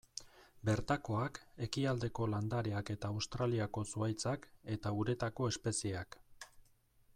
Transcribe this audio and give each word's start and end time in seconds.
Bertakoak, 0.67 1.35
ekialdeko 1.65 2.27
landareak 2.35 2.91
eta 2.95 3.11
Australiako 3.19 3.85
zuhaitzak, 3.91 4.49
eta 4.79 4.97
uretako 5.03 5.51
espezieak. 5.55 6.21